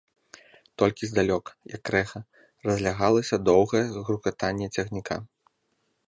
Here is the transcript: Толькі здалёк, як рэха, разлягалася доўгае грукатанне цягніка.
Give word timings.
Толькі 0.81 1.03
здалёк, 1.09 1.45
як 1.75 1.83
рэха, 1.95 2.19
разлягалася 2.69 3.35
доўгае 3.49 3.83
грукатанне 4.09 4.67
цягніка. 4.79 5.15